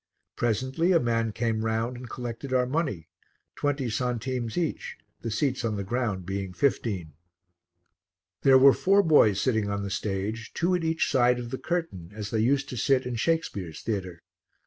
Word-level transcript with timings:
Presently 0.35 0.93
a 0.93 0.99
man 0.99 1.31
came 1.31 1.63
round 1.63 1.95
and 1.95 2.09
collected 2.09 2.51
our 2.51 2.65
money, 2.65 3.07
twenty 3.55 3.87
centimes 3.87 4.57
each, 4.57 4.97
the 5.21 5.29
seats 5.29 5.63
on 5.63 5.75
the 5.75 5.83
ground 5.83 6.25
being 6.25 6.53
fifteen. 6.53 7.13
There 8.41 8.57
were 8.57 8.73
four 8.73 9.03
boys 9.03 9.39
sitting 9.39 9.69
on 9.69 9.83
the 9.83 9.91
stage, 9.91 10.55
two 10.55 10.73
at 10.73 10.83
each 10.83 11.11
side 11.11 11.37
of 11.37 11.51
the 11.51 11.59
curtain, 11.59 12.09
as 12.15 12.31
they 12.31 12.39
used 12.41 12.67
to 12.69 12.77
sit 12.77 13.05
in 13.05 13.13
Shakespeare's 13.15 13.83
theatre. 13.83 14.23